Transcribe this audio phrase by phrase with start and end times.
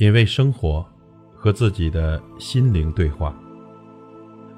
[0.00, 0.82] 品味生活，
[1.34, 3.38] 和自己的心灵对话。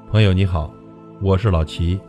[0.08, 0.72] 朋友你好，
[1.21, 2.00] 我是老齐。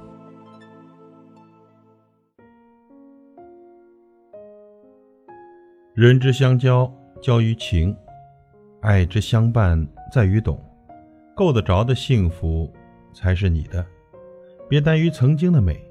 [5.96, 6.88] 人之相交，
[7.24, 7.92] 交于情；
[8.82, 10.64] 爱之相伴，在于懂。
[11.36, 12.72] 够得着的幸福，
[13.16, 13.84] 才是你的。
[14.70, 15.84] 别耽于曾经的美，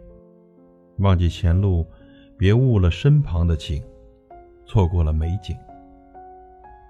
[0.99, 1.85] 忘记前路，
[2.39, 3.83] 别误了身旁的情，
[4.65, 5.57] 错过了美景。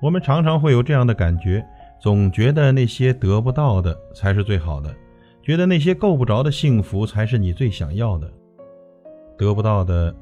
[0.03, 1.65] 我们常常会有这样的感觉，
[2.01, 4.93] 总觉得那些得不到的才是最好的，
[5.41, 8.29] 觉得那些够不着的幸福才是你最想要的。
[9.39, 10.13] 得不到的，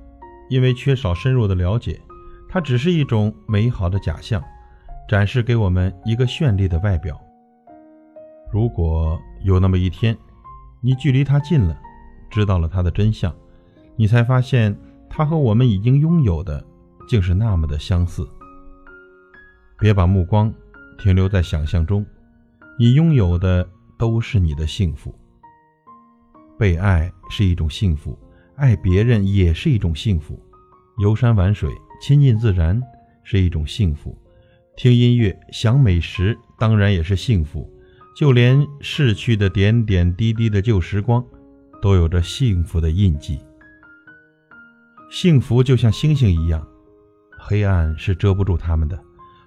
[0.50, 1.98] 因为缺少深入的了解，
[2.46, 4.44] 它只是一种美好的假象，
[5.08, 7.18] 展示给我们一个绚丽的外表。
[8.52, 10.14] 如果有那么一天，
[10.82, 11.74] 你距离它近了，
[12.28, 13.34] 知道了它的真相，
[13.96, 14.76] 你才发现
[15.08, 16.62] 它和我们已经拥有的，
[17.08, 18.28] 竟是那么的相似。
[19.80, 20.52] 别把目光
[20.98, 22.04] 停留在想象中，
[22.78, 23.66] 你拥有的
[23.98, 25.18] 都是你的幸福。
[26.58, 28.16] 被爱是一种幸福，
[28.56, 30.38] 爱别人也是一种幸福。
[30.98, 31.70] 游山玩水，
[32.02, 32.78] 亲近自然
[33.24, 34.14] 是一种幸福。
[34.76, 37.66] 听音乐，享美食，当然也是幸福。
[38.14, 41.24] 就连逝去的点点滴滴的旧时光，
[41.80, 43.40] 都有着幸福的印记。
[45.10, 46.66] 幸福就像星星一样，
[47.38, 49.02] 黑暗是遮不住它们的。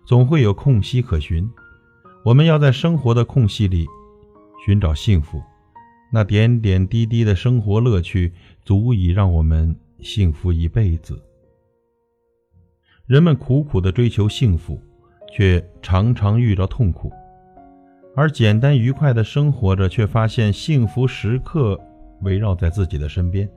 [0.05, 1.49] 总会有空隙可寻，
[2.25, 3.85] 我们要在生活的空隙里
[4.65, 5.41] 寻找幸福。
[6.11, 11.19] 那点点滴滴的生活乐趣，足以让我们幸福一辈子。
[13.07, 14.79] 人们苦苦的追求幸福，
[15.33, 17.09] 却常常遇到痛苦；
[18.15, 21.79] 而简单愉快的生活着，却发现幸福时刻
[22.21, 23.49] 围绕在自己的身边。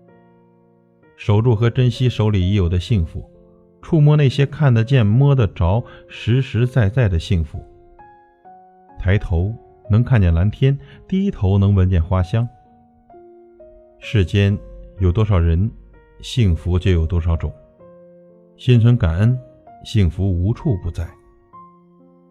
[1.17, 3.29] 守住和珍惜手里已有的幸福。
[3.87, 7.65] 触摸那些看得见、摸得着、实实在在的幸福。
[8.99, 9.55] 抬头
[9.89, 12.49] 能看见蓝天，低头能闻见花香。
[14.01, 14.59] 世间
[14.99, 15.71] 有多少人，
[16.21, 17.55] 幸福就有多少种。
[18.57, 19.39] 心存感恩，
[19.85, 21.09] 幸福无处不在。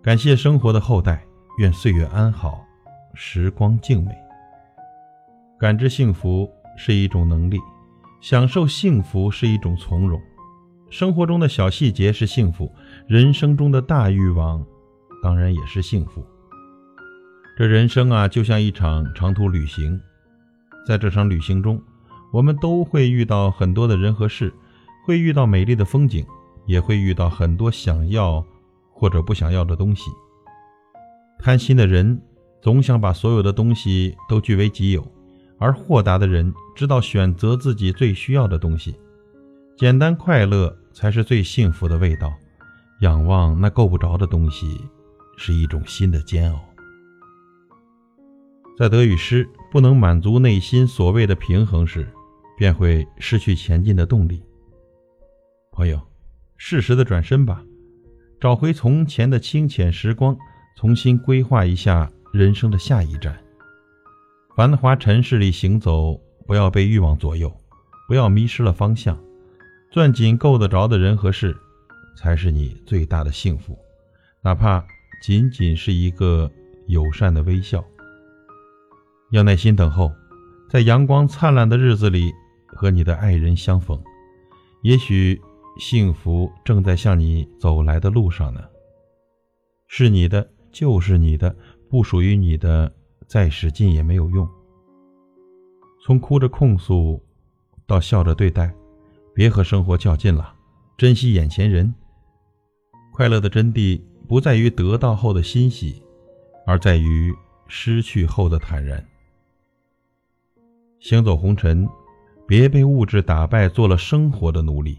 [0.03, 1.23] 感谢生活的后代，
[1.59, 2.65] 愿岁月安好，
[3.13, 4.11] 时光静美。
[5.57, 7.57] 感知幸福是一种能力，
[8.19, 10.19] 享受幸福是一种从容。
[10.89, 12.71] 生活中的小细节是幸福，
[13.07, 14.63] 人生中的大欲望，
[15.21, 16.23] 当然也是幸福。
[17.57, 19.99] 这人生啊，就像一场长途旅行，
[20.87, 21.81] 在这场旅行中，
[22.31, 24.53] 我们都会遇到很多的人和事，
[25.05, 26.25] 会遇到美丽的风景，
[26.65, 28.45] 也会遇到很多想要
[28.91, 30.11] 或者不想要的东西。
[31.39, 32.21] 贪心的人
[32.61, 35.05] 总想把所有的东西都据为己有，
[35.57, 38.95] 而豁达的人知道选择自己最需要的东西。
[39.77, 42.33] 简单快乐才是最幸福的味道，
[43.01, 44.79] 仰望那够不着的东西，
[45.35, 46.59] 是一种新的煎熬。
[48.77, 52.07] 在得与失不能满足内心所谓的平衡时，
[52.57, 54.41] 便会失去前进的动力。
[55.73, 55.99] 朋友，
[56.55, 57.61] 适时的转身吧，
[58.39, 60.37] 找回从前的清浅时光，
[60.77, 63.37] 重新规划一下人生的下一站。
[64.55, 67.53] 繁华尘世里行走，不要被欲望左右，
[68.07, 69.17] 不要迷失了方向。
[69.91, 71.55] 攥紧够得着的人和事，
[72.17, 73.77] 才是你最大的幸福，
[74.41, 74.85] 哪怕
[75.21, 76.51] 仅仅是一个
[76.87, 77.83] 友善的微笑。
[79.31, 80.11] 要耐心等候，
[80.69, 82.31] 在阳光灿烂的日子里
[82.67, 84.01] 和你的爱人相逢。
[84.83, 85.41] 也许
[85.79, 88.61] 幸福正在向你走来的路上呢。
[89.87, 91.55] 是你的就是你的，
[91.89, 92.93] 不属于你的
[93.27, 94.47] 再使劲也没有用。
[96.03, 97.23] 从哭着控诉
[97.87, 98.71] 到笑着对待。
[99.35, 100.55] 别和生活较劲了，
[100.97, 101.93] 珍惜眼前人。
[103.11, 106.01] 快乐的真谛不在于得到后的欣喜，
[106.65, 107.35] 而在于
[107.67, 109.05] 失去后的坦然。
[111.01, 111.85] 行走红尘，
[112.47, 114.97] 别被物质打败，做了生活的奴隶。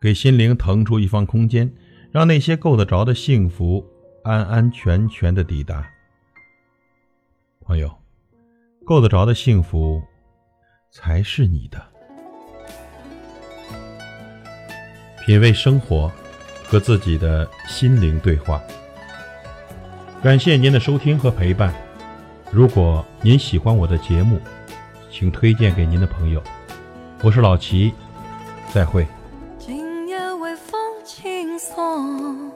[0.00, 1.68] 给心灵腾出一方空间，
[2.12, 3.84] 让那些够得着的幸福
[4.22, 5.84] 安安全全的抵达。
[7.60, 7.92] 朋友，
[8.84, 10.00] 够得着的幸福，
[10.92, 11.91] 才是你的。
[15.24, 16.10] 品味生活，
[16.66, 18.60] 和自己的心灵对话。
[20.20, 21.72] 感谢您的收听和陪伴。
[22.50, 24.40] 如果您喜欢我的节目，
[25.12, 26.42] 请推荐给您的朋友。
[27.22, 27.94] 我是老齐，
[28.74, 29.06] 再会。
[29.60, 32.50] 今夜微风轻送，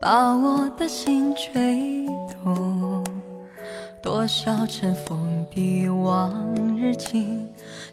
[0.00, 2.06] 把我的心吹
[2.42, 3.04] 动。
[4.02, 7.46] 多少尘封的往日情，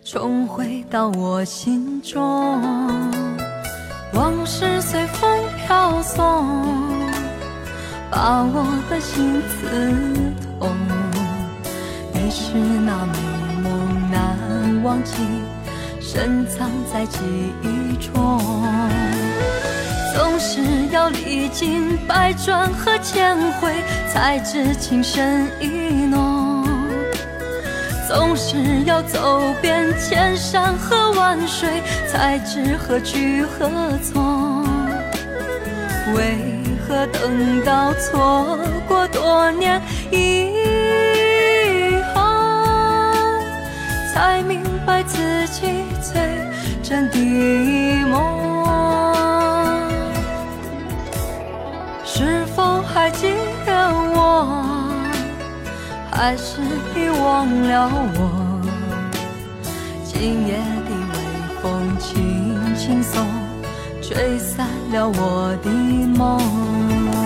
[0.05, 2.61] 重回到我心中。
[4.13, 5.29] 往事随风
[5.65, 6.23] 飘送，
[8.09, 10.75] 把我的心刺痛。
[12.13, 13.19] 你是那美
[13.61, 15.13] 梦难忘记，
[16.01, 17.19] 深藏在记
[17.61, 18.39] 忆中。
[20.15, 23.71] 总是要历经百转和千回，
[24.11, 26.26] 才知情深意浓。
[28.07, 33.69] 总是要走遍千山和万水，才知何去何
[34.01, 34.63] 从。
[36.15, 36.37] 为
[36.87, 38.57] 何等到错
[38.87, 42.21] 过多年以后，
[44.13, 46.21] 才明白自己最
[46.81, 47.17] 真的
[48.07, 48.15] 梦？
[52.05, 53.33] 是否还记？
[56.17, 56.59] 还是
[56.95, 58.59] 遗忘了我？
[60.03, 61.15] 今夜的微
[61.61, 63.23] 风轻轻送，
[64.01, 65.69] 吹散了我的
[66.17, 67.16] 梦。